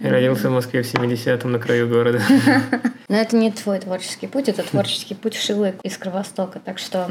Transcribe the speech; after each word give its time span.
Я 0.00 0.10
родился 0.10 0.48
в 0.48 0.52
Москве 0.52 0.82
в 0.82 0.94
70-м 0.94 1.50
на 1.50 1.58
краю 1.58 1.88
города. 1.88 2.20
Но 3.08 3.16
это 3.16 3.36
не 3.36 3.50
твой 3.50 3.80
творческий 3.80 4.26
путь, 4.28 4.48
это 4.48 4.62
творческий 4.62 5.14
путь 5.14 5.34
Шилы 5.34 5.74
из 5.82 5.96
Кровостока. 5.96 6.60
Так 6.64 6.78
что 6.78 7.10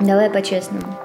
давай 0.00 0.28
по-честному. 0.28 0.98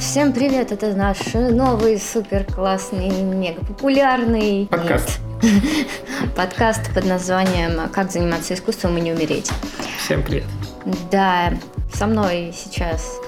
Всем 0.00 0.34
привет, 0.34 0.72
это 0.72 0.94
наш 0.94 1.32
новый 1.32 1.98
супер 1.98 2.44
классный, 2.44 3.08
мега 3.08 3.64
популярный 3.64 4.66
подкаст. 4.70 5.20
подкаст 6.36 6.92
под 6.92 7.06
названием 7.06 7.88
«Как 7.90 8.12
заниматься 8.12 8.52
искусством 8.52 8.98
и 8.98 9.00
не 9.00 9.12
умереть». 9.12 9.50
Всем 9.98 10.22
привет. 10.22 10.44
Да, 11.10 11.54
со 11.94 12.06
мной 12.06 12.52
сейчас 12.54 13.18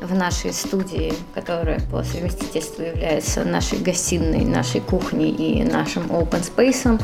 в 0.00 0.14
нашей 0.14 0.52
студии, 0.52 1.12
которая 1.34 1.80
по 1.90 2.04
совместительству 2.04 2.84
является 2.84 3.42
нашей 3.44 3.78
гостиной, 3.78 4.44
нашей 4.44 4.80
кухней 4.80 5.30
и 5.30 5.64
нашим 5.64 6.04
open 6.04 6.48
space, 6.48 7.02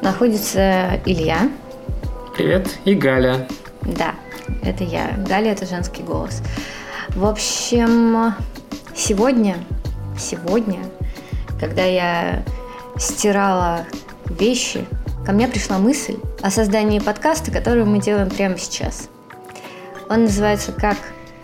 находится 0.00 1.02
Илья. 1.04 1.50
Привет, 2.34 2.78
и 2.86 2.94
Галя. 2.94 3.46
Да, 3.82 4.14
это 4.62 4.84
я. 4.84 5.10
Галя– 5.28 5.52
это 5.52 5.66
женский 5.66 6.02
голос. 6.02 6.40
В 7.10 7.26
общем, 7.26 8.34
сегодня, 8.94 9.56
сегодня, 10.18 10.80
когда 11.60 11.84
я 11.84 12.42
стирала 12.96 13.84
вещи, 14.26 14.84
ко 15.26 15.32
мне 15.32 15.48
пришла 15.48 15.78
мысль 15.78 16.16
о 16.42 16.50
создании 16.50 16.98
подкаста, 16.98 17.50
который 17.50 17.84
мы 17.84 18.00
делаем 18.00 18.30
прямо 18.30 18.58
сейчас. 18.58 19.08
Он 20.08 20.24
называется 20.24 20.72
«Как 20.72 20.96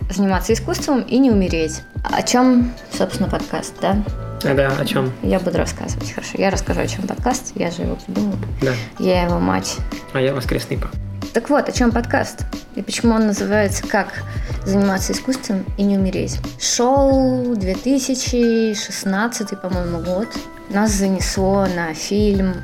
заниматься 0.09 0.53
искусством 0.53 1.01
и 1.01 1.17
не 1.17 1.31
умереть». 1.31 1.81
О 2.03 2.21
чем, 2.23 2.73
собственно, 2.91 3.29
подкаст, 3.29 3.73
да? 3.81 4.03
А, 4.43 4.53
да, 4.55 4.69
о 4.79 4.85
чем? 4.85 5.11
Я 5.21 5.39
буду 5.39 5.57
рассказывать, 5.57 6.11
хорошо. 6.11 6.31
Я 6.37 6.49
расскажу, 6.49 6.81
о 6.81 6.87
чем 6.87 7.07
подкаст, 7.07 7.51
я 7.55 7.69
же 7.69 7.83
его 7.83 7.95
придумала. 7.95 8.37
Да. 8.61 8.73
Я 8.99 9.23
его 9.23 9.39
мать. 9.39 9.77
А 10.13 10.21
я 10.21 10.33
воскресный 10.33 10.77
папа. 10.77 10.95
Так 11.33 11.49
вот, 11.49 11.69
о 11.69 11.71
чем 11.71 11.91
подкаст? 11.91 12.45
И 12.75 12.81
почему 12.81 13.13
он 13.13 13.27
называется 13.27 13.87
«Как 13.87 14.23
заниматься 14.65 15.13
искусством 15.13 15.65
и 15.77 15.83
не 15.83 15.97
умереть». 15.97 16.39
Шоу 16.59 17.55
2016, 17.55 19.61
по-моему, 19.61 19.99
год. 19.99 20.27
Нас 20.69 20.91
занесло 20.91 21.65
на 21.65 21.93
фильм, 21.93 22.55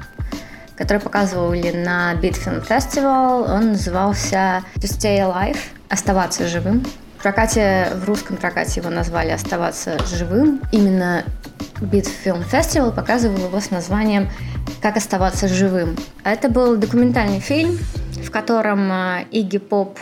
который 0.78 1.02
показывали 1.02 1.72
на 1.72 2.14
Beat 2.14 2.36
Film 2.36 2.66
Festival. 2.66 3.54
Он 3.54 3.72
назывался 3.72 4.64
To 4.76 4.84
Stay 4.84 5.20
Alive– 5.20 5.58
«Оставаться 5.90 6.48
живым». 6.48 6.86
В 7.18 7.24
прокате, 7.24 7.88
в 7.96 8.06
русском 8.06 8.38
прокате 8.38 8.80
его 8.80 8.90
назвали 8.90 9.32
«Оставаться 9.32 9.98
живым». 10.06 10.62
Именно 10.72 11.24
Beat 11.82 12.08
Film 12.24 12.46
Festival 12.50 12.94
показывал 12.94 13.38
его 13.38 13.60
с 13.60 13.72
названием 13.72 14.30
«Как 14.82 14.98
оставаться 14.98 15.48
живым». 15.48 15.98
Это 16.24 16.50
был 16.50 16.78
документальный 16.78 17.40
фильм, 17.40 17.80
в 18.24 18.30
котором 18.30 18.92
э, 18.92 19.26
Игги 19.32 19.58
Поп 19.58 19.98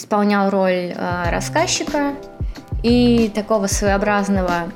исполнял 0.00 0.48
роль 0.48 0.94
э, 0.96 1.30
рассказчика 1.30 2.14
и 2.82 3.30
такого 3.34 3.66
своеобразного 3.66 4.72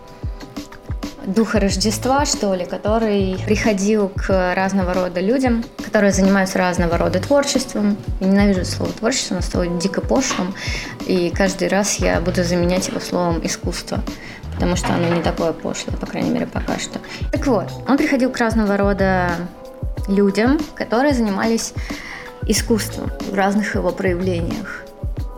духа 1.27 1.59
Рождества, 1.59 2.27
что 2.27 2.53
ли, 2.55 2.67
который 2.67 3.39
приходил 3.47 4.11
к 4.11 4.55
разного 4.55 4.93
рода 4.93 5.21
людям, 5.21 5.65
которые 5.83 6.13
занимаются 6.13 6.59
разного 6.59 6.99
рода 6.99 7.21
творчеством. 7.21 7.97
Я 8.21 8.27
ненавижу 8.27 8.67
слово 8.67 8.93
творчество, 8.93 9.37
оно 9.37 9.43
стало 9.43 9.67
дико 9.67 10.03
пошлым, 10.03 10.55
и 11.07 11.31
каждый 11.31 11.69
раз 11.69 11.95
я 11.97 12.21
буду 12.21 12.45
заменять 12.45 12.89
его 12.89 13.01
словом 13.01 13.41
искусство, 13.47 14.01
потому 14.53 14.77
что 14.77 14.93
оно 14.93 15.09
не 15.09 15.23
такое 15.23 15.55
пошлое, 15.55 15.97
по 15.97 16.05
крайней 16.05 16.29
мере, 16.29 16.47
пока 16.47 16.79
что. 16.79 17.01
Так 17.33 17.47
вот, 17.47 17.73
он 17.89 17.97
приходил 17.97 18.31
к 18.31 18.37
разного 18.37 18.77
рода 18.77 19.31
людям, 20.07 20.61
которые 20.75 21.15
занимались 21.15 21.73
искусством 22.47 23.11
в 23.31 23.35
разных 23.35 23.75
его 23.75 23.91
проявлениях 23.91 24.84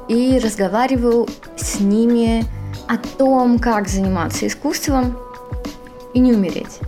и 0.08 0.38
разговаривал 0.38 1.28
с 1.56 1.80
ними 1.80 2.44
о 2.88 2.96
том, 2.96 3.58
как 3.58 3.88
заниматься 3.88 4.46
искусством 4.46 5.16
и 6.14 6.18
не 6.18 6.32
умереть, 6.32 6.78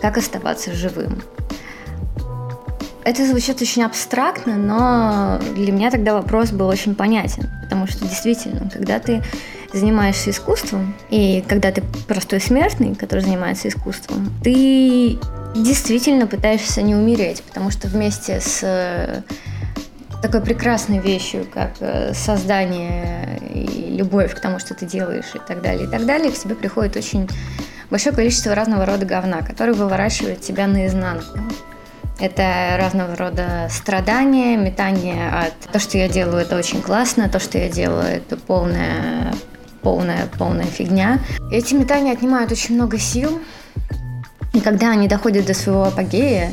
как 0.00 0.16
оставаться 0.16 0.72
живым. 0.72 1.22
Это 3.02 3.26
звучит 3.26 3.60
очень 3.62 3.82
абстрактно, 3.82 4.56
но 4.56 5.40
для 5.54 5.72
меня 5.72 5.90
тогда 5.90 6.14
вопрос 6.14 6.50
был 6.50 6.66
очень 6.66 6.94
понятен, 6.94 7.48
потому 7.62 7.86
что 7.86 8.06
действительно, 8.06 8.68
когда 8.70 8.98
ты 8.98 9.22
занимаешься 9.72 10.30
искусством, 10.30 10.94
и 11.10 11.42
когда 11.48 11.72
ты 11.72 11.82
простой 12.06 12.40
смертный, 12.40 12.94
который 12.94 13.20
занимается 13.20 13.68
искусством, 13.68 14.32
ты 14.42 15.18
действительно 15.54 16.26
пытаешься 16.26 16.82
не 16.82 16.94
умереть, 16.94 17.42
потому 17.42 17.70
что 17.70 17.88
вместе 17.88 18.40
с 18.40 19.24
такой 20.22 20.40
прекрасной 20.42 20.98
вещью, 20.98 21.46
как 21.52 21.72
э, 21.80 22.12
создание 22.14 23.38
и 23.52 23.96
любовь 23.96 24.34
к 24.34 24.40
тому, 24.40 24.58
что 24.58 24.74
ты 24.74 24.86
делаешь 24.86 25.32
и 25.34 25.38
так 25.38 25.62
далее, 25.62 25.86
и 25.86 25.90
так 25.90 26.04
далее, 26.04 26.30
к 26.30 26.34
тебе 26.34 26.54
приходит 26.54 26.96
очень 26.96 27.28
большое 27.90 28.14
количество 28.14 28.54
разного 28.54 28.86
рода 28.86 29.06
говна, 29.06 29.42
который 29.42 29.74
выворачивает 29.74 30.40
тебя 30.40 30.66
наизнанку. 30.66 31.38
Это 32.18 32.76
разного 32.78 33.16
рода 33.16 33.68
страдания, 33.70 34.56
метание 34.56 35.30
от 35.30 35.72
то, 35.72 35.78
что 35.78 35.96
я 35.96 36.06
делаю, 36.06 36.42
это 36.42 36.56
очень 36.56 36.82
классно, 36.82 37.30
то, 37.30 37.40
что 37.40 37.56
я 37.56 37.70
делаю, 37.70 38.16
это 38.16 38.36
полная, 38.36 39.32
полная, 39.80 40.26
полная 40.38 40.66
фигня. 40.66 41.18
Эти 41.50 41.74
метания 41.74 42.12
отнимают 42.12 42.52
очень 42.52 42.74
много 42.74 42.98
сил, 42.98 43.40
и 44.52 44.60
когда 44.60 44.90
они 44.90 45.08
доходят 45.08 45.46
до 45.46 45.54
своего 45.54 45.84
апогея, 45.84 46.50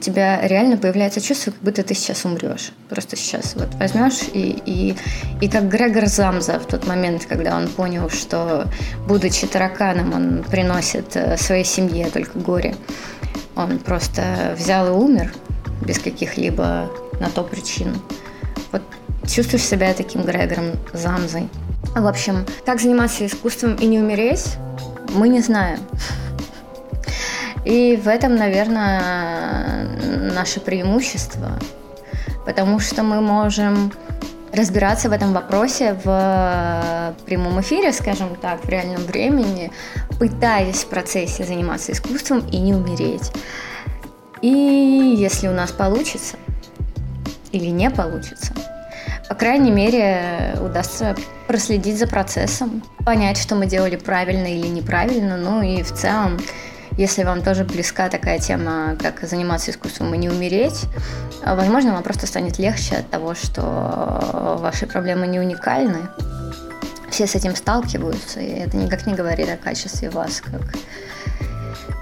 тебя 0.00 0.40
реально 0.46 0.76
появляется 0.76 1.20
чувство, 1.20 1.50
как 1.50 1.60
будто 1.60 1.82
ты 1.82 1.94
сейчас 1.94 2.24
умрешь. 2.24 2.72
Просто 2.88 3.16
сейчас 3.16 3.54
вот 3.54 3.74
возьмешь 3.74 4.22
и, 4.32 4.60
и, 4.64 4.96
и 5.40 5.48
как 5.48 5.68
Грегор 5.68 6.06
Замза 6.06 6.58
в 6.58 6.66
тот 6.66 6.86
момент, 6.86 7.26
когда 7.26 7.56
он 7.56 7.68
понял, 7.68 8.08
что, 8.10 8.66
будучи 9.06 9.46
тараканом, 9.46 10.12
он 10.14 10.44
приносит 10.44 11.16
э, 11.16 11.36
своей 11.36 11.64
семье 11.64 12.10
только 12.12 12.38
горе. 12.38 12.74
Он 13.56 13.78
просто 13.78 14.56
взял 14.58 14.86
и 14.88 14.90
умер 14.90 15.32
без 15.84 15.98
каких-либо 15.98 16.90
на 17.20 17.30
то 17.30 17.42
причин. 17.42 17.96
Вот 18.72 18.82
чувствуешь 19.26 19.64
себя 19.64 19.92
таким 19.94 20.22
Грегором 20.22 20.72
Замзой. 20.92 21.48
В 21.94 22.06
общем, 22.06 22.46
как 22.64 22.80
заниматься 22.80 23.26
искусством 23.26 23.74
и 23.76 23.86
не 23.86 23.98
умереть, 23.98 24.56
мы 25.14 25.28
не 25.28 25.40
знаем. 25.40 25.80
И 27.64 27.96
в 27.96 28.08
этом, 28.08 28.36
наверное, 28.36 29.86
наше 30.32 30.60
преимущество, 30.60 31.58
потому 32.46 32.78
что 32.78 33.02
мы 33.02 33.20
можем 33.20 33.92
разбираться 34.52 35.08
в 35.08 35.12
этом 35.12 35.32
вопросе 35.32 35.94
в 36.02 37.14
прямом 37.26 37.60
эфире, 37.60 37.92
скажем 37.92 38.34
так, 38.36 38.64
в 38.64 38.68
реальном 38.68 39.02
времени, 39.02 39.70
пытаясь 40.18 40.84
в 40.84 40.88
процессе 40.88 41.44
заниматься 41.44 41.92
искусством 41.92 42.40
и 42.50 42.58
не 42.58 42.74
умереть. 42.74 43.30
И 44.42 44.48
если 45.18 45.48
у 45.48 45.52
нас 45.52 45.70
получится 45.70 46.36
или 47.52 47.66
не 47.66 47.90
получится, 47.90 48.54
по 49.28 49.34
крайней 49.36 49.70
мере, 49.70 50.56
удастся 50.60 51.14
проследить 51.46 51.98
за 51.98 52.08
процессом, 52.08 52.82
понять, 53.04 53.38
что 53.38 53.54
мы 53.54 53.66
делали 53.66 53.96
правильно 53.96 54.46
или 54.46 54.66
неправильно, 54.66 55.36
ну 55.36 55.62
и 55.62 55.82
в 55.82 55.94
целом 55.94 56.40
если 56.96 57.24
вам 57.24 57.42
тоже 57.42 57.64
близка 57.64 58.08
такая 58.08 58.38
тема, 58.38 58.96
как 58.98 59.26
заниматься 59.28 59.70
искусством 59.70 60.14
и 60.14 60.18
не 60.18 60.28
умереть, 60.28 60.86
возможно, 61.44 61.92
вам 61.92 62.02
просто 62.02 62.26
станет 62.26 62.58
легче 62.58 62.96
от 62.96 63.10
того, 63.10 63.34
что 63.34 64.58
ваши 64.60 64.86
проблемы 64.86 65.26
не 65.26 65.38
уникальны. 65.40 66.08
Все 67.10 67.26
с 67.26 67.34
этим 67.34 67.56
сталкиваются, 67.56 68.40
и 68.40 68.50
это 68.50 68.76
никак 68.76 69.06
не 69.06 69.14
говорит 69.14 69.48
о 69.48 69.56
качестве 69.56 70.10
вас 70.10 70.40
как, 70.40 70.62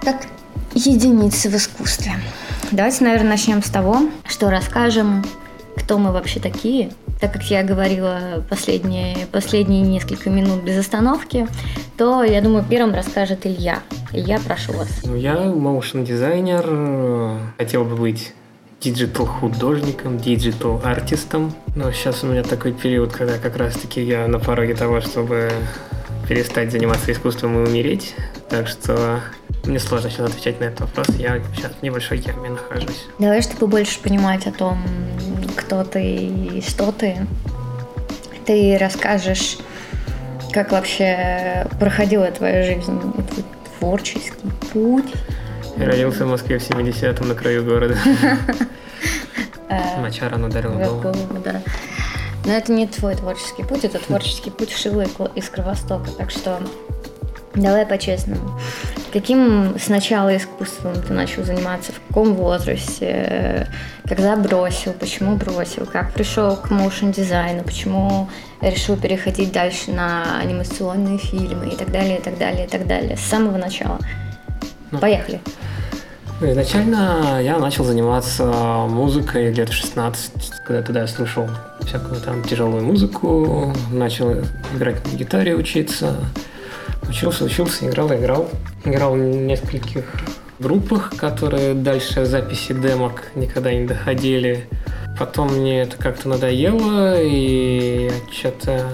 как 0.03 0.27
единицы 0.75 1.49
в 1.49 1.57
искусстве. 1.57 2.13
Давайте, 2.71 3.05
наверное, 3.05 3.31
начнем 3.31 3.63
с 3.63 3.71
того, 3.71 4.11
что 4.27 4.51
расскажем, 4.51 5.25
кто 5.77 5.99
мы 5.99 6.13
вообще 6.13 6.41
такие. 6.41 6.93
Так 7.21 7.33
как 7.33 7.43
я 7.45 7.65
говорила 7.65 8.45
последние, 8.49 9.27
последние 9.27 9.83
несколько 9.83 10.31
минут 10.31 10.63
без 10.63 10.79
остановки, 10.79 11.49
то, 11.97 12.23
я 12.23 12.41
думаю, 12.41 12.65
первым 12.69 12.95
расскажет 12.95 13.45
Илья. 13.45 13.81
Илья, 14.13 14.39
прошу 14.47 14.73
вас. 14.73 14.89
Ну, 15.05 15.17
я 15.17 15.35
motion 15.35 16.05
дизайнер, 16.05 17.53
хотел 17.59 17.85
бы 17.85 17.97
быть 17.97 18.33
digital 18.81 19.27
художником, 19.27 20.19
digital 20.19 20.81
артистом. 20.85 21.53
Но 21.75 21.91
сейчас 21.91 22.23
у 22.23 22.29
меня 22.29 22.45
такой 22.45 22.73
период, 22.73 23.13
когда 23.13 23.39
как 23.39 23.57
раз 23.57 23.75
таки 23.75 24.03
я 24.03 24.29
на 24.29 24.39
пороге 24.39 24.75
того, 24.75 25.01
чтобы 25.01 25.51
перестать 26.29 26.71
заниматься 26.71 27.11
искусством 27.11 27.65
и 27.65 27.69
умереть. 27.69 28.15
Так 28.49 28.69
что 28.69 29.21
мне 29.65 29.79
сложно 29.79 30.11
сейчас 30.11 30.31
отвечать 30.31 30.61
на 30.61 30.65
этот 30.65 30.81
вопрос. 30.81 31.09
Я 31.19 31.41
сейчас 31.57 31.73
в 31.73 31.83
небольшой 31.83 32.19
яме 32.19 32.51
нахожусь. 32.51 33.07
Давай, 33.19 33.43
чтобы 33.43 33.67
больше 33.67 34.01
понимать 34.01 34.47
о 34.47 34.53
том, 34.53 34.79
кто 35.59 35.85
ты 35.85 36.03
и 36.03 36.63
что 36.63 36.93
ты, 36.93 37.27
ты 38.47 38.79
расскажешь, 38.79 39.59
как 40.53 40.73
вообще 40.73 41.67
проходила 41.79 42.31
твоя 42.31 42.63
жизнь, 42.63 43.01
твой 43.01 43.45
творческий 43.79 44.49
путь. 44.73 45.13
Я 45.77 45.87
родился 45.87 46.25
в 46.25 46.29
Москве 46.29 46.59
в 46.59 46.63
70-м 46.63 47.29
на 47.29 47.35
краю 47.35 47.65
города. 47.65 47.97
Мочара 50.01 50.39
надарил 50.39 50.73
голову. 50.73 51.17
Да. 51.45 51.61
Но 52.45 52.53
это 52.53 52.73
не 52.73 52.87
твой 52.87 53.15
творческий 53.15 53.65
путь, 53.65 53.85
это 53.85 53.99
творческий 53.99 54.51
путь 54.51 54.71
Шилы 54.71 55.07
из 55.35 55.49
Кровостока. 55.51 56.11
Так 56.13 56.31
что 56.31 56.61
давай 57.55 57.85
по-честному. 57.85 58.59
Каким 59.13 59.77
сначала 59.79 60.35
искусством 60.37 60.95
ты 61.03 61.13
начал 61.13 61.45
заниматься? 61.45 61.93
В 61.93 61.98
каком 62.19 62.35
возрасте? 62.35 63.69
Когда 64.05 64.35
бросил? 64.37 64.93
Почему 64.93 65.37
бросил? 65.37 65.87
Как 65.87 66.13
пришел 66.13 66.57
к 66.57 66.69
моушен 66.71 67.13
дизайну? 67.13 67.63
Почему 67.63 68.29
решил 68.61 68.97
переходить 68.97 69.53
дальше 69.53 69.93
на 69.93 70.41
анимационные 70.41 71.19
фильмы 71.19 71.69
и 71.69 71.77
так 71.77 71.93
далее, 71.93 72.19
и 72.19 72.21
так 72.21 72.37
далее, 72.37 72.67
и 72.67 72.69
так 72.69 72.89
далее? 72.89 73.17
С 73.17 73.21
самого 73.21 73.57
начала. 73.57 74.01
Ну, 74.91 74.99
Поехали. 74.99 75.41
Ну, 76.41 76.51
изначально 76.51 77.41
я 77.41 77.59
начал 77.59 77.85
заниматься 77.85 78.45
музыкой 78.89 79.53
лет 79.53 79.71
16, 79.71 80.33
когда 80.67 80.83
тогда 80.83 81.01
я 81.03 81.07
слушал 81.07 81.49
всякую 81.83 82.21
там 82.21 82.43
тяжелую 82.43 82.85
музыку, 82.85 83.73
начал 83.93 84.33
играть 84.75 85.07
на 85.07 85.17
гитаре, 85.17 85.55
учиться. 85.55 86.17
Учился, 87.09 87.45
учился, 87.45 87.87
играл, 87.89 88.13
играл. 88.13 88.49
Играл 88.85 89.13
в 89.15 89.19
нескольких 89.19 90.05
группах, 90.59 91.15
которые 91.17 91.75
дальше 91.75 92.25
записи 92.25 92.73
демок 92.73 93.31
никогда 93.35 93.73
не 93.73 93.87
доходили. 93.87 94.69
Потом 95.19 95.53
мне 95.53 95.83
это 95.83 95.97
как-то 95.97 96.29
надоело, 96.29 97.21
и 97.21 98.05
я 98.07 98.33
что-то 98.33 98.89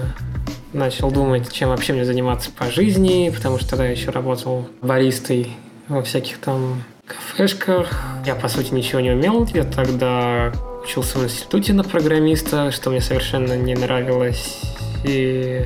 начал 0.73 1.11
думать, 1.11 1.51
чем 1.51 1.69
вообще 1.69 1.93
мне 1.93 2.05
заниматься 2.05 2.51
по 2.51 2.69
жизни, 2.69 3.31
потому 3.33 3.59
что 3.59 3.69
тогда 3.69 3.85
я 3.85 3.91
еще 3.91 4.09
работал 4.11 4.67
баристой 4.81 5.55
во 5.87 6.01
всяких 6.01 6.39
там 6.39 6.83
кафешках. 7.05 8.01
Я, 8.25 8.35
по 8.35 8.47
сути, 8.47 8.73
ничего 8.73 8.99
не 8.99 9.11
умел. 9.11 9.47
Я 9.53 9.63
тогда 9.63 10.51
учился 10.83 11.19
в 11.19 11.23
институте 11.23 11.73
на 11.73 11.83
программиста, 11.83 12.71
что 12.71 12.89
мне 12.89 13.01
совершенно 13.01 13.53
не 13.53 13.75
нравилось. 13.75 14.61
И 15.03 15.65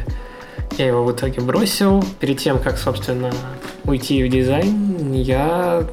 я 0.77 0.87
его 0.87 1.03
в 1.03 1.11
итоге 1.11 1.41
бросил. 1.41 2.03
Перед 2.19 2.37
тем, 2.37 2.59
как, 2.59 2.77
собственно, 2.77 3.31
уйти 3.85 4.23
в 4.23 4.29
дизайн, 4.29 5.11
я 5.13 5.85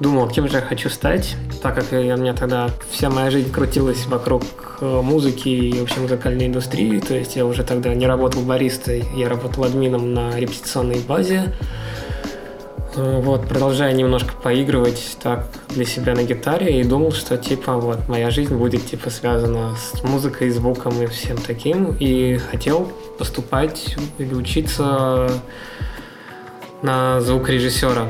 думал, 0.00 0.28
кем 0.28 0.48
же 0.48 0.56
я 0.56 0.62
хочу 0.62 0.88
стать, 0.88 1.36
так 1.62 1.74
как 1.74 1.92
у 1.92 1.96
меня 1.96 2.34
тогда 2.34 2.70
вся 2.90 3.10
моя 3.10 3.30
жизнь 3.30 3.50
крутилась 3.50 4.06
вокруг 4.06 4.42
э, 4.80 5.00
музыки 5.02 5.48
и 5.48 5.80
вообще 5.80 6.00
музыкальной 6.00 6.46
индустрии. 6.46 7.00
То 7.00 7.14
есть 7.14 7.36
я 7.36 7.46
уже 7.46 7.64
тогда 7.64 7.94
не 7.94 8.06
работал 8.06 8.42
баристой, 8.42 9.04
я 9.16 9.28
работал 9.28 9.64
админом 9.64 10.12
на 10.12 10.38
репетиционной 10.38 11.00
базе. 11.00 11.54
Э, 12.96 13.20
вот, 13.20 13.46
продолжая 13.46 13.92
немножко 13.92 14.32
поигрывать 14.42 15.18
так 15.22 15.48
для 15.68 15.84
себя 15.84 16.14
на 16.14 16.22
гитаре 16.22 16.80
и 16.80 16.84
думал, 16.84 17.12
что 17.12 17.36
типа 17.36 17.76
вот 17.76 18.08
моя 18.08 18.30
жизнь 18.30 18.54
будет 18.54 18.86
типа 18.86 19.10
связана 19.10 19.76
с 19.76 20.02
музыкой, 20.02 20.48
звуком 20.50 21.02
и 21.02 21.06
всем 21.06 21.36
таким. 21.36 21.94
И 22.00 22.38
хотел 22.38 22.90
поступать 23.18 23.96
или 24.18 24.32
учиться 24.34 25.30
на 26.82 27.20
звукорежиссера. 27.20 28.06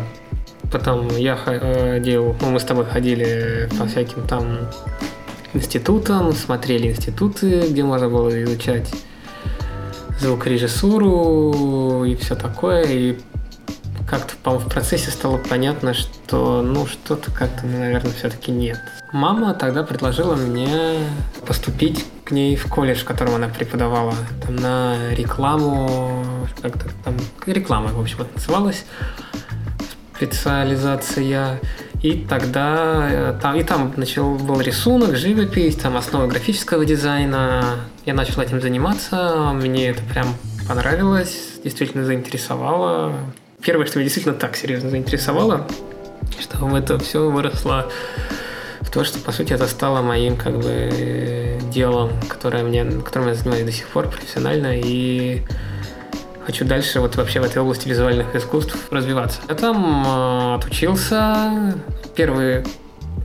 Потом 0.70 1.08
я 1.16 1.36
ходил, 1.36 2.36
ну 2.40 2.50
мы 2.50 2.60
с 2.60 2.64
тобой 2.64 2.84
ходили 2.84 3.68
по 3.78 3.86
всяким 3.86 4.26
там 4.26 4.68
институтам, 5.52 6.32
смотрели 6.32 6.88
институты, 6.88 7.68
где 7.68 7.82
можно 7.82 8.08
было 8.08 8.42
изучать 8.44 8.92
звукорежиссуру 10.20 12.04
и 12.04 12.14
все 12.14 12.36
такое. 12.36 12.84
И 12.84 13.18
как-то 14.06 14.34
по 14.42 14.58
в 14.58 14.68
процессе 14.68 15.10
стало 15.10 15.38
понятно, 15.38 15.92
что 15.94 16.62
ну 16.62 16.86
что-то 16.86 17.30
как-то, 17.32 17.66
ну, 17.66 17.78
наверное, 17.78 18.12
все-таки 18.12 18.52
нет. 18.52 18.78
Мама 19.12 19.54
тогда 19.54 19.82
предложила 19.82 20.36
мне 20.36 20.98
поступить 21.46 22.04
к 22.24 22.30
ней 22.30 22.56
в 22.56 22.66
колледж, 22.66 23.00
в 23.00 23.04
котором 23.04 23.34
она 23.34 23.48
преподавала, 23.48 24.14
там 24.44 24.56
на 24.56 25.10
рекламу, 25.10 26.24
как-то 26.62 26.86
там 27.04 27.16
реклама, 27.46 27.88
в 27.92 28.00
общем, 28.00 28.18
называлась 28.34 28.84
специализация. 30.16 31.60
И 32.02 32.26
тогда 32.28 33.08
э, 33.10 33.38
там, 33.40 33.56
и 33.56 33.62
там 33.62 33.92
начал 33.96 34.34
был 34.34 34.60
рисунок, 34.60 35.16
живопись, 35.16 35.76
там 35.76 35.96
основа 35.96 36.26
графического 36.26 36.84
дизайна. 36.84 37.64
Я 38.04 38.14
начал 38.14 38.40
этим 38.42 38.60
заниматься, 38.60 39.52
мне 39.54 39.88
это 39.88 40.02
прям 40.02 40.26
понравилось, 40.68 41.60
действительно 41.64 42.04
заинтересовало 42.04 43.14
первое, 43.62 43.86
что 43.86 43.98
меня 43.98 44.06
действительно 44.06 44.34
так 44.34 44.56
серьезно 44.56 44.90
заинтересовало, 44.90 45.66
что 46.40 46.76
это 46.76 46.98
все 46.98 47.30
выросло 47.30 47.90
в 48.80 48.90
то, 48.90 49.04
что, 49.04 49.18
по 49.18 49.32
сути, 49.32 49.52
это 49.52 49.66
стало 49.66 50.02
моим 50.02 50.36
как 50.36 50.58
бы 50.58 51.58
делом, 51.72 52.10
которое 52.28 52.62
мне, 52.62 52.84
которым 52.84 53.28
я 53.28 53.34
занимаюсь 53.34 53.64
до 53.64 53.72
сих 53.72 53.86
пор 53.88 54.08
профессионально, 54.08 54.78
и 54.78 55.42
хочу 56.44 56.64
дальше 56.64 57.00
вот 57.00 57.16
вообще 57.16 57.40
в 57.40 57.44
этой 57.44 57.58
области 57.58 57.88
визуальных 57.88 58.34
искусств 58.34 58.76
развиваться. 58.90 59.40
Я 59.48 59.54
там 59.54 60.04
э, 60.06 60.54
отучился. 60.56 61.74
Первые 62.14 62.64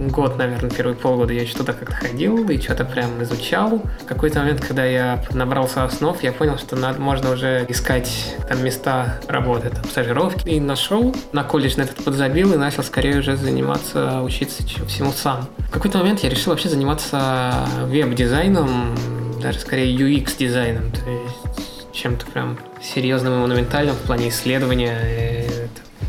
год, 0.10 0.38
наверное, 0.38 0.70
первые 0.70 0.96
полгода 0.96 1.34
я 1.34 1.46
что-то 1.46 1.74
как-то 1.74 1.96
ходил 1.96 2.48
и 2.50 2.60
что-то 2.60 2.86
прям 2.86 3.22
изучал. 3.24 3.82
В 4.02 4.06
какой-то 4.06 4.40
момент, 4.40 4.62
когда 4.62 4.86
я 4.86 5.24
набрался 5.32 5.84
основ, 5.84 6.22
я 6.24 6.32
понял, 6.32 6.58
что 6.58 6.76
надо, 6.76 7.00
можно 7.00 7.32
уже 7.32 7.66
искать 7.70 8.36
там 8.48 8.64
места 8.64 9.20
работы, 9.28 9.70
там, 9.70 9.84
стажировки. 9.86 10.48
И 10.48 10.60
нашел, 10.60 11.16
на 11.32 11.44
колледж 11.44 11.76
на 11.78 11.84
этот 11.84 12.04
подзабил 12.04 12.54
и 12.54 12.58
начал 12.58 12.84
скорее 12.84 13.20
уже 13.20 13.36
заниматься, 13.36 14.22
учиться 14.22 14.64
всему 14.88 15.12
сам. 15.12 15.48
В 15.58 15.72
какой-то 15.72 16.00
момент 16.00 16.22
я 16.22 16.30
решил 16.30 16.52
вообще 16.52 16.70
заниматься 16.70 17.54
веб-дизайном, 17.86 18.96
даже 19.42 19.60
скорее 19.60 19.96
UX-дизайном, 19.96 20.92
то 20.92 21.10
есть 21.10 21.94
чем-то 21.94 22.26
прям 22.28 22.58
серьезным 22.82 23.34
и 23.34 23.38
монументальным 23.38 23.96
в 23.96 24.00
плане 24.00 24.30
исследования 24.30 24.98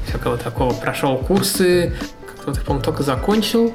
всякого 0.07 0.39
такого. 0.39 0.73
Прошел 0.75 1.19
курсы, 1.19 1.95
я, 2.47 2.61
по-моему, 2.61 2.85
только 2.85 3.03
закончил, 3.03 3.73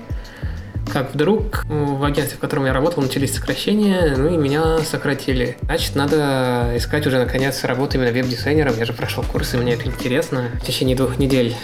как 0.92 1.14
вдруг 1.14 1.66
в 1.68 2.04
агентстве, 2.04 2.38
в 2.38 2.40
котором 2.40 2.66
я 2.66 2.74
работал, 2.74 3.04
начались 3.04 3.36
сокращения, 3.36 4.16
ну 4.18 4.34
и 4.34 4.38
меня 4.38 4.80
сократили. 4.80 5.58
Значит, 5.64 5.96
надо 5.96 6.74
искать 6.76 7.06
уже, 7.06 7.20
наконец, 7.20 7.64
работу 7.64 7.98
именно 7.98 8.12
веб-дизайнером. 8.12 8.74
Я 8.78 8.86
же 8.86 8.94
прошел 8.94 9.24
курсы, 9.24 9.58
мне 9.58 9.74
это 9.74 9.88
интересно. 9.88 10.46
В 10.62 10.66
течение 10.66 10.96
двух 10.96 11.20
недель 11.20 11.56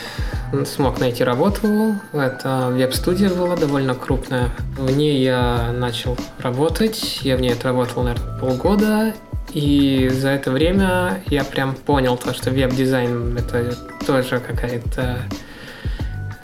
смог 0.66 1.00
найти 1.00 1.24
работу. 1.24 1.96
Это 2.12 2.70
веб-студия 2.72 3.30
была 3.30 3.56
довольно 3.56 3.96
крупная. 3.96 4.50
В 4.78 4.92
ней 4.92 5.24
я 5.24 5.72
начал 5.74 6.18
работать. 6.40 7.20
Я 7.22 7.38
в 7.38 7.42
ней 7.42 7.54
отработал, 7.54 8.04
наверное, 8.04 8.40
полгода. 8.40 9.14
И 9.54 10.10
за 10.12 10.30
это 10.30 10.52
время 10.52 11.24
я 11.28 11.44
прям 11.44 11.76
понял 11.76 12.18
то, 12.18 12.34
что 12.34 12.50
веб-дизайн 12.52 13.38
это 13.38 13.78
тоже 14.06 14.40
какая-то 14.40 15.20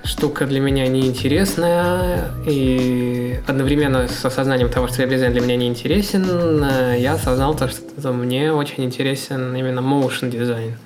штука 0.03 0.45
для 0.45 0.59
меня 0.59 0.87
неинтересная, 0.87 2.31
и 2.45 3.39
одновременно 3.47 4.07
с 4.07 4.23
осознанием 4.25 4.69
того, 4.69 4.87
что 4.87 5.01
веб-дизайн 5.01 5.33
для 5.33 5.41
меня 5.41 5.55
не 5.55 5.67
интересен, 5.67 6.65
я 6.95 7.13
осознал 7.13 7.55
то, 7.55 7.67
что 7.67 8.13
мне 8.13 8.53
очень 8.53 8.85
интересен 8.85 9.55
именно 9.55 9.79
motion 9.79 10.29
дизайн. 10.29 10.77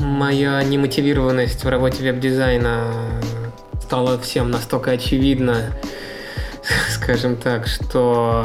Моя 0.00 0.62
немотивированность 0.62 1.64
в 1.64 1.68
работе 1.68 2.02
веб-дизайна 2.02 2.92
стала 3.82 4.18
всем 4.18 4.50
настолько 4.50 4.92
очевидна, 4.92 5.72
скажем 6.90 7.36
так, 7.36 7.66
что 7.66 8.44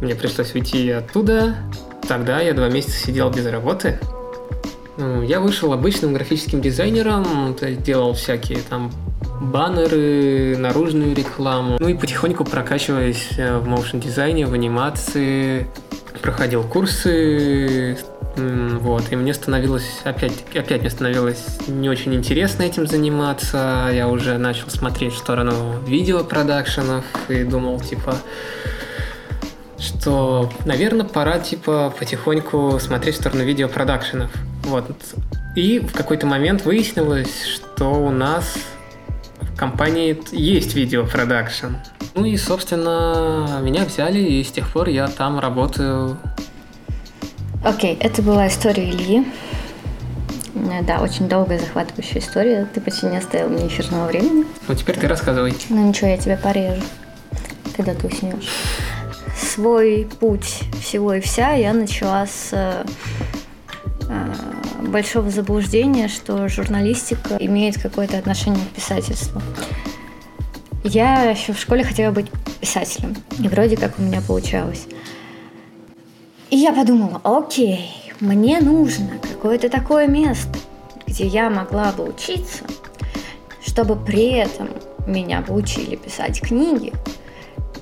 мне 0.00 0.14
пришлось 0.14 0.54
уйти 0.54 0.90
оттуда. 0.90 1.56
Тогда 2.08 2.40
я 2.40 2.52
два 2.52 2.68
месяца 2.68 2.96
сидел 2.96 3.30
без 3.30 3.46
работы. 3.46 3.98
Я 5.26 5.40
вышел 5.40 5.72
обычным 5.72 6.12
графическим 6.12 6.60
дизайнером, 6.60 7.56
делал 7.84 8.12
всякие 8.12 8.58
там 8.68 8.92
баннеры, 9.42 10.56
наружную 10.56 11.14
рекламу. 11.14 11.76
Ну 11.80 11.88
и 11.88 11.94
потихоньку 11.94 12.44
прокачиваясь 12.44 13.30
э, 13.36 13.58
в 13.58 13.66
моушен 13.66 14.00
дизайне, 14.00 14.46
в 14.46 14.52
анимации, 14.54 15.66
проходил 16.22 16.62
курсы, 16.62 17.98
вот, 18.36 19.12
и 19.12 19.16
мне 19.16 19.34
становилось, 19.34 20.00
опять, 20.04 20.32
опять 20.54 20.80
мне 20.80 20.90
становилось 20.90 21.44
не 21.68 21.90
очень 21.90 22.14
интересно 22.14 22.62
этим 22.62 22.86
заниматься, 22.86 23.90
я 23.92 24.08
уже 24.08 24.38
начал 24.38 24.70
смотреть 24.70 25.12
в 25.12 25.18
сторону 25.18 25.78
видеопродакшенов 25.86 27.04
и 27.28 27.44
думал, 27.44 27.80
типа, 27.80 28.16
что, 29.78 30.50
наверное, 30.64 31.04
пора, 31.04 31.40
типа, 31.40 31.92
потихоньку 31.98 32.78
смотреть 32.80 33.16
в 33.16 33.20
сторону 33.20 33.44
видеопродакшенов. 33.44 34.30
Вот. 34.64 34.86
И 35.56 35.80
в 35.80 35.92
какой-то 35.92 36.26
момент 36.26 36.64
выяснилось, 36.64 37.44
что 37.46 37.92
у 37.92 38.10
нас 38.10 38.54
компании 39.56 40.20
есть 40.32 40.74
видеопродакшн. 40.74 41.74
Ну 42.14 42.24
и, 42.24 42.36
собственно, 42.36 43.60
меня 43.62 43.84
взяли, 43.84 44.18
и 44.18 44.44
с 44.44 44.50
тех 44.50 44.70
пор 44.70 44.88
я 44.88 45.08
там 45.08 45.38
работаю. 45.38 46.18
Окей, 47.64 47.94
okay, 47.94 47.98
это 48.00 48.22
была 48.22 48.48
история 48.48 48.90
Ильи. 48.90 49.26
Да, 50.82 51.00
очень 51.00 51.28
долгая 51.28 51.58
захватывающая 51.58 52.20
история. 52.20 52.68
Ты 52.72 52.80
почти 52.80 53.06
не 53.06 53.16
оставил 53.16 53.48
мне 53.48 53.66
эфирного 53.66 54.06
времени. 54.06 54.44
Ну, 54.68 54.74
теперь 54.74 54.98
ты 54.98 55.08
рассказывай. 55.08 55.54
Ну, 55.70 55.88
ничего, 55.88 56.08
я 56.08 56.18
тебя 56.18 56.36
порежу, 56.36 56.82
когда 57.76 57.94
ты 57.94 58.06
уснешь. 58.06 58.48
Свой 59.36 60.08
путь 60.20 60.60
всего 60.80 61.14
и 61.14 61.20
вся 61.20 61.52
я 61.52 61.72
начала 61.72 62.26
с 62.26 62.50
э, 62.52 62.84
большого 64.92 65.30
заблуждения, 65.30 66.06
что 66.06 66.48
журналистика 66.48 67.36
имеет 67.40 67.82
какое-то 67.82 68.18
отношение 68.18 68.64
к 68.66 68.76
писательству. 68.76 69.42
Я 70.84 71.22
еще 71.30 71.52
в 71.52 71.58
школе 71.58 71.82
хотела 71.82 72.12
быть 72.12 72.26
писателем, 72.60 73.16
и 73.38 73.48
вроде 73.48 73.76
как 73.76 73.98
у 73.98 74.02
меня 74.02 74.20
получалось. 74.20 74.86
И 76.50 76.56
я 76.56 76.72
подумала, 76.72 77.20
окей, 77.24 78.12
мне 78.20 78.60
нужно 78.60 79.18
какое-то 79.20 79.68
такое 79.68 80.06
место, 80.06 80.58
где 81.06 81.26
я 81.26 81.50
могла 81.50 81.92
бы 81.92 82.04
учиться, 82.04 82.64
чтобы 83.66 83.96
при 83.96 84.32
этом 84.32 84.68
меня 85.06 85.40
бы 85.40 85.54
учили 85.54 85.96
писать 85.96 86.40
книги, 86.40 86.92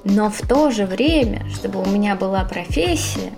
но 0.05 0.31
в 0.31 0.47
то 0.47 0.71
же 0.71 0.87
время, 0.87 1.47
чтобы 1.51 1.83
у 1.83 1.87
меня 1.87 2.15
была 2.15 2.45
профессия, 2.45 3.33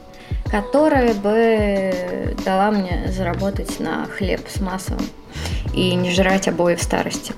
которая 0.52 1.14
бы 1.14 2.36
дала 2.44 2.70
мне 2.70 3.10
заработать 3.10 3.80
на 3.80 4.04
хлеб 4.04 4.42
с 4.46 4.60
маслом 4.60 5.00
и 5.74 5.94
не 5.94 6.10
жрать 6.10 6.46
обои 6.46 6.74
в 6.74 6.82
старости. 6.82 7.32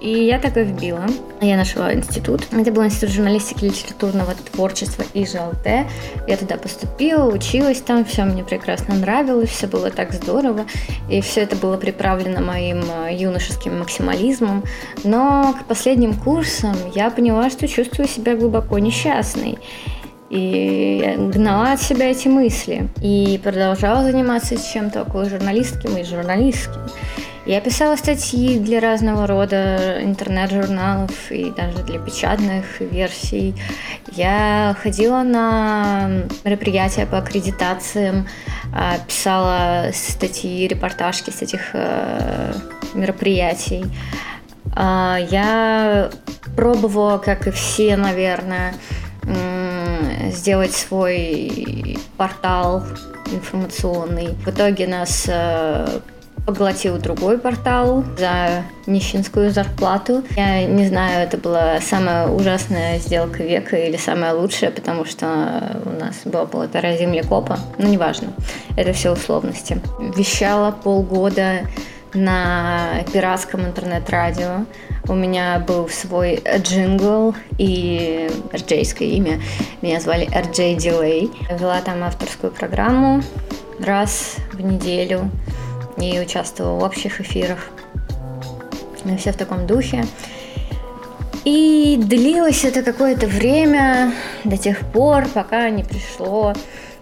И 0.00 0.24
я 0.24 0.38
так 0.38 0.56
и 0.56 0.62
вбила. 0.62 1.04
Я 1.42 1.56
нашла 1.56 1.92
институт. 1.92 2.42
Это 2.52 2.72
был 2.72 2.84
институт 2.84 3.10
журналистики 3.10 3.64
и 3.64 3.68
литературного 3.68 4.34
творчества 4.52 5.04
и 5.12 5.26
ЖЛТ. 5.26 5.90
Я 6.26 6.36
туда 6.38 6.56
поступила, 6.56 7.26
училась 7.26 7.82
там, 7.82 8.04
все 8.04 8.22
мне 8.24 8.44
прекрасно 8.44 8.94
нравилось, 8.94 9.50
все 9.50 9.66
было 9.66 9.90
так 9.90 10.12
здорово. 10.12 10.64
И 11.10 11.20
все 11.20 11.40
это 11.40 11.56
было 11.56 11.76
приправлено 11.76 12.40
моим 12.40 12.82
э, 12.82 13.14
юношеским 13.14 13.80
максимализмом. 13.80 14.62
Но 15.04 15.54
к 15.60 15.66
последним 15.66 16.14
курсам 16.14 16.76
я 16.94 17.10
поняла, 17.10 17.50
что 17.50 17.68
чувствую 17.68 18.08
себя 18.08 18.36
глубоко 18.36 18.78
несчастной 18.78 19.58
и 20.30 21.16
гнала 21.34 21.72
от 21.72 21.82
себя 21.82 22.10
эти 22.10 22.28
мысли. 22.28 22.88
И 23.02 23.38
продолжала 23.42 24.04
заниматься 24.04 24.56
чем-то 24.56 25.02
около 25.02 25.28
журналистским 25.28 25.96
и 25.96 26.04
журналистским. 26.04 26.80
Я 27.46 27.60
писала 27.60 27.96
статьи 27.96 28.60
для 28.60 28.80
разного 28.80 29.26
рода 29.26 29.98
интернет-журналов 30.02 31.10
и 31.30 31.50
даже 31.50 31.82
для 31.82 31.98
печатных 31.98 32.80
версий. 32.80 33.54
Я 34.12 34.76
ходила 34.80 35.22
на 35.22 36.10
мероприятия 36.44 37.06
по 37.06 37.18
аккредитациям, 37.18 38.28
а, 38.72 38.98
писала 38.98 39.90
статьи, 39.92 40.68
репортажки 40.68 41.30
с 41.30 41.42
этих 41.42 41.70
э, 41.72 42.52
мероприятий. 42.94 43.84
А, 44.76 45.18
я 45.30 46.10
пробовала, 46.54 47.18
как 47.18 47.48
и 47.48 47.50
все, 47.50 47.96
наверное, 47.96 48.74
сделать 50.30 50.72
свой 50.72 51.98
портал 52.16 52.84
информационный. 53.32 54.28
В 54.44 54.48
итоге 54.48 54.86
нас 54.86 55.26
э, 55.28 56.00
поглотил 56.46 56.98
другой 56.98 57.38
портал 57.38 58.04
за 58.18 58.64
нищенскую 58.86 59.50
зарплату. 59.50 60.24
Я 60.36 60.64
не 60.64 60.86
знаю, 60.86 61.24
это 61.24 61.36
была 61.36 61.80
самая 61.80 62.28
ужасная 62.28 62.98
сделка 62.98 63.42
века 63.42 63.76
или 63.76 63.96
самая 63.96 64.34
лучшая, 64.34 64.70
потому 64.70 65.04
что 65.04 65.80
у 65.84 65.90
нас 65.90 66.22
была 66.24 66.46
полтора 66.46 66.96
землекопа. 66.96 67.58
Ну, 67.78 67.88
неважно. 67.88 68.32
Это 68.76 68.92
все 68.92 69.12
условности. 69.12 69.80
Вещала 70.16 70.72
полгода 70.72 71.60
на 72.14 73.02
пиратском 73.12 73.62
интернет-радио. 73.62 74.64
У 75.08 75.14
меня 75.14 75.58
был 75.58 75.88
свой 75.88 76.42
джингл 76.58 77.34
и 77.58 78.28
rj 78.52 79.04
имя. 79.04 79.40
Меня 79.82 80.00
звали 80.00 80.28
RJ 80.28 80.76
Delay. 80.76 81.30
Вела 81.58 81.80
там 81.80 82.02
авторскую 82.02 82.52
программу 82.52 83.22
раз 83.80 84.36
в 84.52 84.60
неделю 84.60 85.30
и 85.98 86.18
участвовала 86.20 86.80
в 86.80 86.84
общих 86.84 87.20
эфирах. 87.20 87.70
И 89.04 89.16
все 89.16 89.32
в 89.32 89.36
таком 89.36 89.66
духе. 89.66 90.04
И 91.44 91.98
длилось 91.98 92.64
это 92.64 92.82
какое-то 92.82 93.26
время 93.26 94.12
до 94.44 94.58
тех 94.58 94.80
пор, 94.92 95.26
пока 95.32 95.70
не 95.70 95.84
пришло 95.84 96.52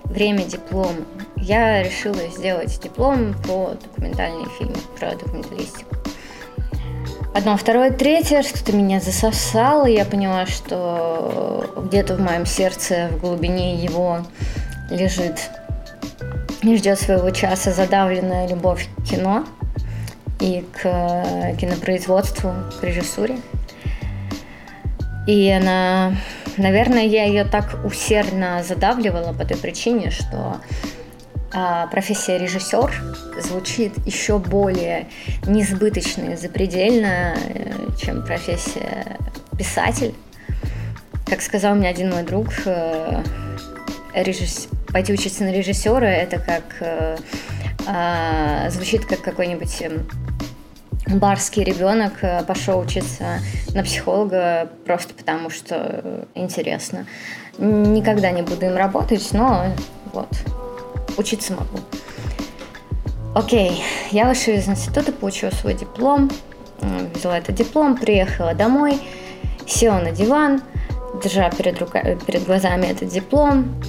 время 0.05 0.45
диплома. 0.45 1.05
Я 1.49 1.83
решила 1.83 2.29
сделать 2.29 2.79
диплом 2.79 3.33
по 3.33 3.71
документальные 3.83 4.49
фильмы, 4.59 4.77
про 4.99 5.13
документалистику. 5.13 5.97
Одно, 7.35 7.57
второе, 7.57 7.91
третье, 7.91 8.43
что-то 8.43 8.77
меня 8.77 9.01
засосало. 9.01 9.87
Я 9.87 10.05
поняла, 10.05 10.45
что 10.45 11.73
где-то 11.87 12.17
в 12.17 12.21
моем 12.21 12.45
сердце, 12.45 13.09
в 13.13 13.21
глубине 13.21 13.77
его 13.77 14.19
лежит 14.91 15.49
и 16.61 16.77
ждет 16.77 17.01
своего 17.01 17.31
часа 17.31 17.73
задавленная 17.73 18.47
любовь 18.47 18.87
к 18.99 19.05
кино 19.09 19.47
и 20.41 20.67
к 20.75 21.57
кинопроизводству, 21.59 22.53
к 22.79 22.85
режиссуре. 22.85 23.39
И 25.27 25.49
она, 25.49 26.13
наверное, 26.59 27.05
я 27.05 27.25
ее 27.25 27.45
так 27.45 27.79
усердно 27.87 28.63
задавливала 28.63 29.33
по 29.33 29.47
той 29.47 29.57
причине, 29.57 30.11
что 30.11 30.59
профессия 31.91 32.39
режиссер 32.39 32.93
звучит 33.43 33.93
еще 34.07 34.39
более 34.39 35.09
несбыточно 35.47 36.33
и 36.33 36.37
запредельно, 36.37 37.35
э, 37.37 37.89
чем 38.01 38.25
профессия 38.25 39.17
писатель. 39.59 40.15
Как 41.29 41.43
сказал 41.43 41.75
мне 41.75 41.89
один 41.91 42.11
мой 42.11 42.23
друг, 42.23 42.49
э, 42.65 43.23
режисс 44.15 44.69
пойти 44.91 45.13
учиться 45.13 45.45
на 45.45 45.53
режиссера, 45.53 46.09
это 46.09 46.39
как 46.39 46.65
э, 46.81 47.17
э, 47.87 48.71
звучит 48.71 49.05
как 49.05 49.21
какой-нибудь 49.21 49.83
эм, 49.83 50.09
барский 51.19 51.65
ребенок 51.65 52.13
пошел 52.47 52.79
учиться 52.79 53.41
на 53.75 53.83
психолога 53.83 54.71
просто 54.87 55.13
потому, 55.13 55.51
что 55.51 56.27
интересно. 56.35 57.07
Никогда 57.59 58.31
не 58.31 58.41
буду 58.41 58.65
им 58.65 58.77
работать, 58.77 59.29
но 59.33 59.67
вот, 60.15 60.29
учиться 61.19 61.53
могу. 61.53 61.81
Окей, 63.35 63.83
я 64.11 64.27
вышла 64.27 64.53
из 64.53 64.69
института, 64.69 65.13
получила 65.13 65.51
свой 65.51 65.75
диплом, 65.75 66.31
взяла 67.15 67.39
этот 67.39 67.55
диплом, 67.55 67.97
приехала 67.97 68.55
домой, 68.55 69.01
села 69.67 69.99
на 69.99 70.13
диван, 70.13 70.63
держа 71.23 71.51
перед, 71.51 71.79
рука... 71.79 72.01
перед 72.27 72.45
глазами 72.45 72.87
этот 72.87 73.09
диплом, 73.09 73.81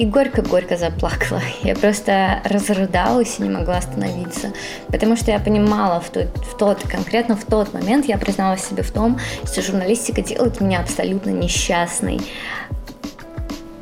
и 0.00 0.06
горько-горько 0.06 0.78
заплакала. 0.78 1.42
Я 1.62 1.74
просто 1.74 2.40
разрыдалась 2.44 3.38
и 3.38 3.42
не 3.42 3.50
могла 3.50 3.76
остановиться, 3.76 4.52
потому 4.86 5.14
что 5.14 5.30
я 5.30 5.38
понимала 5.38 6.00
в 6.00 6.08
тот, 6.08 6.28
в 6.38 6.56
тот, 6.56 6.82
конкретно 6.88 7.36
в 7.36 7.44
тот 7.44 7.74
момент, 7.74 8.06
я 8.06 8.16
призналась 8.16 8.64
себе 8.64 8.82
в 8.82 8.90
том, 8.92 9.18
что 9.44 9.60
журналистика 9.60 10.22
делает 10.22 10.58
меня 10.62 10.80
абсолютно 10.80 11.28
несчастной. 11.28 12.18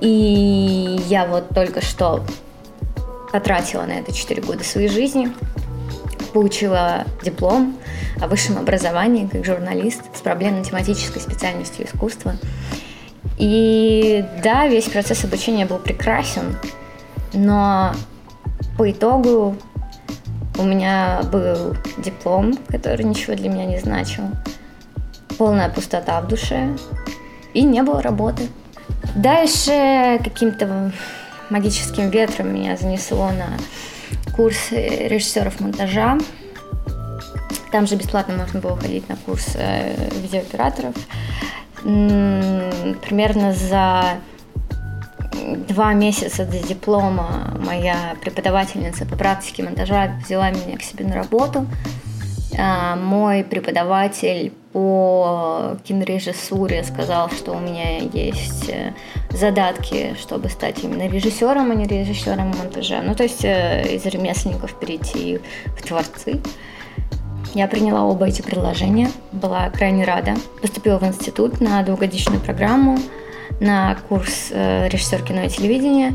И 0.00 0.87
я 1.08 1.26
вот 1.26 1.48
только 1.54 1.80
что 1.80 2.22
потратила 3.32 3.82
на 3.82 3.92
это 3.92 4.12
4 4.12 4.42
года 4.42 4.62
своей 4.62 4.88
жизни, 4.88 5.32
получила 6.32 7.04
диплом 7.22 7.76
о 8.20 8.26
высшем 8.26 8.58
образовании 8.58 9.26
как 9.26 9.44
журналист 9.44 10.02
с 10.14 10.20
проблемно-тематической 10.20 11.20
специальностью 11.20 11.86
искусства. 11.86 12.36
И 13.38 14.24
да, 14.42 14.66
весь 14.68 14.84
процесс 14.84 15.24
обучения 15.24 15.64
был 15.64 15.78
прекрасен, 15.78 16.56
но 17.32 17.92
по 18.76 18.90
итогу 18.90 19.56
у 20.58 20.62
меня 20.62 21.22
был 21.32 21.74
диплом, 21.98 22.56
который 22.68 23.04
ничего 23.04 23.34
для 23.34 23.48
меня 23.48 23.64
не 23.64 23.78
значил, 23.78 24.24
полная 25.38 25.70
пустота 25.70 26.20
в 26.20 26.28
душе 26.28 26.76
и 27.54 27.62
не 27.62 27.82
было 27.82 28.02
работы. 28.02 28.48
Дальше 29.18 30.20
каким-то 30.22 30.92
магическим 31.50 32.08
ветром 32.10 32.54
меня 32.54 32.76
занесло 32.76 33.30
на 33.30 33.58
курс 34.34 34.70
режиссеров 34.70 35.58
монтажа. 35.60 36.18
Там 37.72 37.86
же 37.86 37.96
бесплатно 37.96 38.36
можно 38.36 38.60
было 38.60 38.76
ходить 38.76 39.08
на 39.08 39.16
курс 39.16 39.56
э, 39.56 40.08
видеооператоров 40.22 40.94
примерно 41.82 43.52
за 43.52 44.18
два 45.68 45.92
месяца 45.94 46.44
до 46.44 46.58
диплома 46.58 47.56
моя 47.58 48.16
преподавательница 48.20 49.06
по 49.06 49.16
практике 49.16 49.62
монтажа 49.62 50.18
взяла 50.24 50.50
меня 50.50 50.76
к 50.76 50.82
себе 50.82 51.04
на 51.04 51.14
работу. 51.14 51.66
А, 52.56 52.96
мой 52.96 53.44
преподаватель 53.44 54.52
по 54.72 55.76
кинорежиссуре 55.84 56.82
сказал, 56.84 57.30
что 57.30 57.52
у 57.52 57.58
меня 57.58 57.98
есть 57.98 58.68
э, 58.68 58.94
задатки, 59.30 60.14
чтобы 60.18 60.48
стать 60.48 60.82
именно 60.82 61.08
режиссером, 61.08 61.70
а 61.70 61.74
не 61.74 61.86
режиссером 61.86 62.48
монтажа. 62.48 63.02
Ну, 63.02 63.14
то 63.14 63.22
есть 63.22 63.44
э, 63.44 63.94
из 63.94 64.04
ремесленников 64.06 64.74
перейти 64.78 65.40
в 65.76 65.82
творцы. 65.82 66.40
Я 67.54 67.66
приняла 67.66 68.04
оба 68.04 68.26
эти 68.26 68.42
предложения, 68.42 69.10
была 69.32 69.70
крайне 69.70 70.04
рада. 70.04 70.34
Поступила 70.60 70.98
в 70.98 71.04
институт 71.04 71.60
на 71.60 71.82
двухгодичную 71.82 72.40
программу, 72.40 72.98
на 73.60 73.96
курс 74.08 74.48
э, 74.50 74.88
режиссер 74.88 75.22
кино 75.22 75.42
и 75.42 75.48
телевидения 75.48 76.14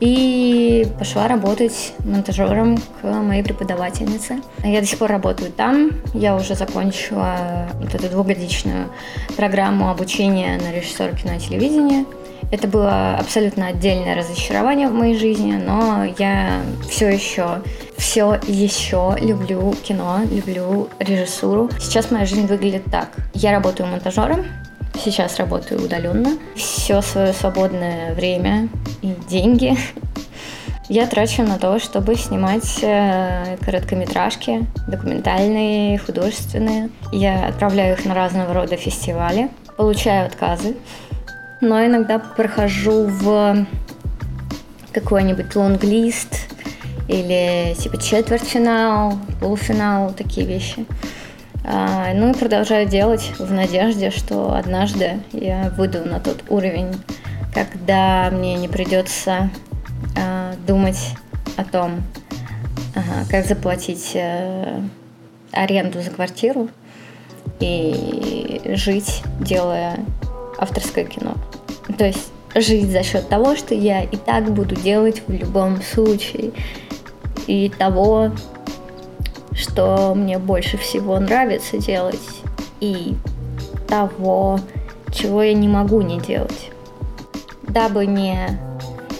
и 0.00 0.86
пошла 0.98 1.28
работать 1.28 1.94
монтажером 2.04 2.76
к 2.78 3.04
моей 3.04 3.42
преподавательнице. 3.42 4.40
Я 4.62 4.80
до 4.80 4.86
сих 4.86 4.98
пор 4.98 5.10
работаю 5.10 5.50
там. 5.50 5.90
Я 6.12 6.36
уже 6.36 6.54
закончила 6.54 7.68
вот 7.80 7.94
эту 7.94 8.08
двухгодичную 8.08 8.88
программу 9.36 9.90
обучения 9.90 10.58
на 10.58 10.72
режиссера 10.72 11.12
кино 11.12 11.34
и 11.34 11.38
телевидения. 11.38 12.04
Это 12.52 12.68
было 12.68 13.16
абсолютно 13.16 13.66
отдельное 13.68 14.14
разочарование 14.14 14.88
в 14.88 14.94
моей 14.94 15.18
жизни, 15.18 15.54
но 15.54 16.04
я 16.18 16.60
все 16.88 17.08
еще, 17.08 17.62
все 17.96 18.38
еще 18.46 19.16
люблю 19.20 19.74
кино, 19.82 20.20
люблю 20.30 20.88
режиссуру. 21.00 21.68
Сейчас 21.80 22.12
моя 22.12 22.24
жизнь 22.24 22.46
выглядит 22.46 22.84
так. 22.84 23.08
Я 23.34 23.50
работаю 23.50 23.88
монтажером, 23.88 24.44
сейчас 24.96 25.38
работаю 25.38 25.84
удаленно. 25.84 26.38
Все 26.54 27.02
свое 27.02 27.32
свободное 27.32 28.14
время 28.14 28.68
и 29.02 29.14
деньги 29.28 29.76
я 30.88 31.06
трачу 31.06 31.42
на 31.42 31.58
то, 31.58 31.78
чтобы 31.78 32.14
снимать 32.14 32.78
э, 32.82 33.56
короткометражки, 33.64 34.66
документальные, 34.86 35.98
художественные. 35.98 36.90
Я 37.12 37.48
отправляю 37.48 37.94
их 37.94 38.04
на 38.04 38.14
разного 38.14 38.54
рода 38.54 38.76
фестивали, 38.76 39.50
получаю 39.76 40.26
отказы 40.26 40.76
но 41.60 41.84
иногда 41.84 42.18
прохожу 42.18 43.06
в 43.06 43.66
какой-нибудь 44.92 45.54
лонглист 45.54 46.48
или 47.08 47.74
типа 47.78 48.02
четвертьфинал, 48.02 49.18
полуфинал, 49.40 50.12
такие 50.12 50.46
вещи. 50.46 50.86
А, 51.68 52.14
ну 52.14 52.30
и 52.30 52.32
продолжаю 52.32 52.86
делать 52.86 53.32
в 53.40 53.52
надежде, 53.52 54.10
что 54.10 54.54
однажды 54.54 55.18
я 55.32 55.72
выйду 55.76 56.04
на 56.04 56.20
тот 56.20 56.44
уровень, 56.48 56.94
когда 57.52 58.30
мне 58.30 58.54
не 58.54 58.68
придется 58.68 59.50
а, 60.16 60.54
думать 60.64 61.14
о 61.56 61.64
том, 61.64 62.02
как 63.28 63.46
заплатить 63.46 64.12
а, 64.14 64.80
аренду 65.50 66.00
за 66.02 66.10
квартиру 66.10 66.68
и 67.58 68.60
жить, 68.64 69.24
делая 69.40 69.96
авторское 70.58 71.04
кино. 71.04 71.34
То 71.98 72.04
есть 72.04 72.30
жить 72.54 72.92
за 72.92 73.02
счет 73.02 73.28
того, 73.28 73.56
что 73.56 73.74
я 73.74 74.04
и 74.04 74.16
так 74.16 74.52
буду 74.52 74.76
делать 74.76 75.22
в 75.26 75.32
любом 75.32 75.82
случае. 75.82 76.52
И 77.48 77.72
того, 77.76 78.30
что 79.56 80.14
мне 80.14 80.38
больше 80.38 80.76
всего 80.76 81.18
нравится 81.18 81.78
делать. 81.78 82.42
И 82.80 83.16
того, 83.88 84.60
чего 85.12 85.42
я 85.42 85.54
не 85.54 85.68
могу 85.68 86.02
не 86.02 86.20
делать. 86.20 86.70
Дабы 87.62 88.06
не 88.06 88.58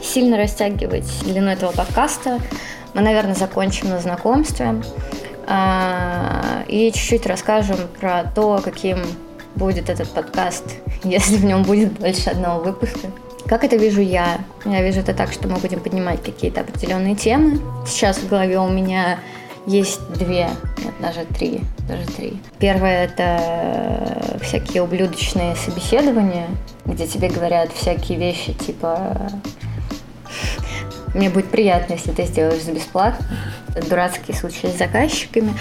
сильно 0.03 0.37
растягивать 0.37 1.07
длину 1.25 1.51
этого 1.51 1.73
подкаста, 1.73 2.41
мы, 2.95 3.03
наверное, 3.03 3.35
закончим 3.35 3.91
на 3.91 3.99
знакомстве. 3.99 4.83
А, 5.49 6.65
и 6.67 6.91
чуть-чуть 6.93 7.27
расскажем 7.27 7.77
про 8.01 8.25
то, 8.35 8.61
каким 8.63 8.99
будет 9.55 9.89
этот 9.89 10.09
подкаст, 10.11 10.65
если 11.05 11.37
в 11.37 11.45
нем 11.45 11.63
будет 11.63 11.93
больше 11.93 12.31
одного 12.31 12.63
выпуска. 12.63 13.09
Как 13.47 13.63
это 13.63 13.77
вижу 13.77 14.01
я? 14.01 14.39
Я 14.65 14.83
вижу 14.83 15.01
это 15.01 15.15
так, 15.15 15.33
что 15.33 15.47
мы 15.47 15.59
будем 15.59 15.79
поднимать 15.79 16.23
какие-то 16.23 16.63
определенные 16.63 17.15
темы. 17.15 17.61
Сейчас 17.87 18.19
в 18.19 18.29
голове 18.29 18.59
у 18.59 18.69
меня 18.69 19.21
есть 19.67 20.01
две, 20.13 20.49
нет, 20.79 20.95
даже 21.01 21.25
три, 21.25 21.63
даже 21.89 22.07
три. 22.07 22.41
Первое 22.59 23.05
это 23.05 24.39
всякие 24.43 24.83
ублюдочные 24.83 25.57
собеседования, 25.57 26.49
где 26.85 27.07
тебе 27.07 27.29
говорят 27.29 27.73
всякие 27.73 28.19
вещи 28.19 28.53
типа 28.53 29.31
мне 31.17 31.31
будет 31.31 31.51
приятно, 31.51 31.95
если 31.95 32.13
ты 32.13 32.27
сделаешь 32.27 32.63
за 32.63 32.73
бесплатно. 32.73 33.27
Дурацкие 33.89 34.37
случаи 34.37 34.67
с 34.67 34.77
заказчиками. 34.77 35.55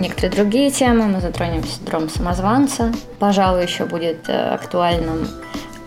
Некоторые 0.00 0.32
другие 0.32 0.70
темы. 0.72 1.06
Мы 1.06 1.20
затронем 1.20 1.64
синдром 1.64 2.08
самозванца. 2.08 2.92
Пожалуй, 3.20 3.62
еще 3.62 3.84
будет 3.84 4.28
э, 4.28 4.54
актуальным 4.54 5.28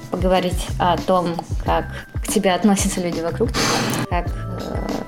поговорить 0.10 0.68
о 0.80 0.98
том, 0.98 1.36
как 1.66 1.86
к 2.24 2.28
тебе 2.28 2.54
относятся 2.54 3.02
люди 3.02 3.20
вокруг, 3.20 3.50
как 4.10 4.28
э, 4.28 4.99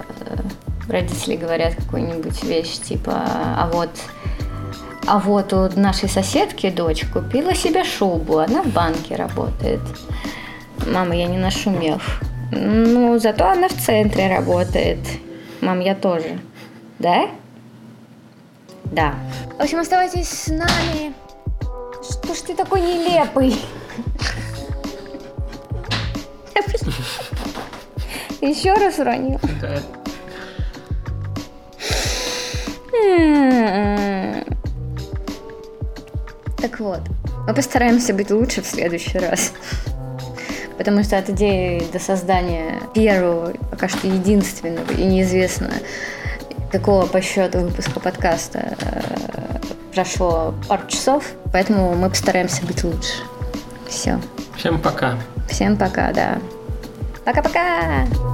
родители 0.92 1.36
говорят 1.36 1.76
какую-нибудь 1.76 2.44
вещь 2.44 2.80
типа 2.80 3.14
«а 3.16 3.70
вот 3.72 3.90
а 5.08 5.20
вот 5.20 5.52
у 5.54 5.68
нашей 5.80 6.08
соседки 6.08 6.70
дочь 6.70 7.06
купила 7.12 7.56
себе 7.56 7.84
шубу, 7.84 8.38
она 8.38 8.62
в 8.62 8.68
банке 8.68 9.16
работает. 9.16 9.82
Мама, 10.88 11.16
я 11.16 11.26
не 11.26 11.38
ношу 11.38 11.72
мех. 11.72 12.02
Ну, 12.52 13.18
зато 13.20 13.50
она 13.50 13.68
в 13.68 13.74
центре 13.74 14.28
работает. 14.30 15.00
Мам, 15.62 15.80
я 15.80 15.96
тоже. 15.96 16.40
Да? 17.00 17.30
Да. 18.86 19.16
В 19.58 19.62
общем, 19.62 19.80
оставайтесь 19.80 20.30
с 20.30 20.48
нами. 20.48 21.14
Что 22.04 22.34
ж 22.34 22.38
ты 22.40 22.56
такой 22.56 22.82
нелепый? 22.82 23.56
Еще 28.42 28.74
раз 28.74 29.00
уронил. 29.00 29.40
Да. 29.62 29.80
Так 36.58 36.80
вот, 36.80 37.02
мы 37.48 37.54
постараемся 37.54 38.14
быть 38.14 38.32
лучше 38.32 38.62
в 38.62 38.68
следующий 38.68 39.18
раз 39.18 39.54
потому 40.82 41.04
что 41.04 41.20
от 41.20 41.30
идеи 41.30 41.84
до 41.94 42.00
создания 42.00 42.80
первого, 42.96 43.54
пока 43.70 43.88
что 43.88 44.08
единственного 44.08 44.92
и 44.94 45.04
неизвестно 45.04 45.70
какого 46.72 47.06
по 47.06 47.22
счету 47.22 47.60
выпуска 47.60 48.00
подкаста 48.00 48.76
э, 48.82 49.02
прошло 49.94 50.56
пару 50.68 50.88
часов, 50.88 51.26
поэтому 51.52 51.94
мы 51.94 52.10
постараемся 52.10 52.66
быть 52.66 52.84
лучше. 52.84 53.14
Все. 53.88 54.20
Всем 54.58 54.80
пока. 54.82 55.20
Всем 55.48 55.78
пока, 55.78 56.12
да. 56.14 56.40
Пока-пока! 57.26 58.31